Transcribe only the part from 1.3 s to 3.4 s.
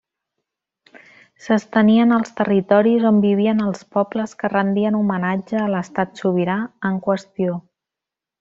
S'estenien als territoris on